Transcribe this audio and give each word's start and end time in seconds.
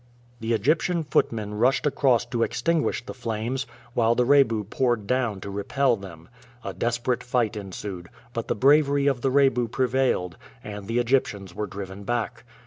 The 0.39 0.53
Egyptian 0.53 1.03
footmen 1.03 1.53
rushed 1.59 1.85
across 1.85 2.25
to 2.25 2.41
extinguish 2.41 3.05
the 3.05 3.13
flames, 3.13 3.67
while 3.93 4.15
the 4.15 4.25
Rebu 4.25 4.63
poured 4.63 5.05
down 5.05 5.39
to 5.41 5.51
repel 5.51 5.95
them. 5.95 6.27
A 6.63 6.73
desperate 6.73 7.23
fight 7.23 7.55
ensued, 7.55 8.09
but 8.33 8.47
the 8.47 8.55
bravery 8.55 9.05
of 9.05 9.21
the 9.21 9.29
Rebu 9.29 9.67
prevailed, 9.67 10.37
and 10.63 10.87
the 10.87 10.97
Egyptians 10.97 11.53
were 11.53 11.67
driven 11.67 12.03
back. 12.03 12.45